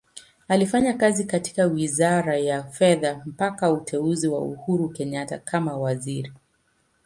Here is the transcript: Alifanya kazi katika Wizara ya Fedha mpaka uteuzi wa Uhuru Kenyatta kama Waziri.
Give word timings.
Alifanya 0.47 0.93
kazi 0.93 1.23
katika 1.23 1.65
Wizara 1.65 2.37
ya 2.37 2.63
Fedha 2.63 3.21
mpaka 3.25 3.71
uteuzi 3.71 4.27
wa 4.27 4.41
Uhuru 4.41 4.89
Kenyatta 4.89 5.37
kama 5.37 5.77
Waziri. 5.77 6.33